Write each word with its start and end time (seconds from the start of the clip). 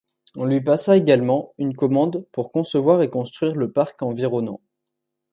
On 0.35 0.45
lui 0.45 0.61
passa 0.61 0.97
également 0.97 1.53
une 1.59 1.75
commande 1.75 2.25
pour 2.31 2.51
concevoir 2.51 3.03
et 3.03 3.09
construire 3.11 3.53
le 3.53 3.71
parc 3.71 4.01
environnant. 4.01 4.59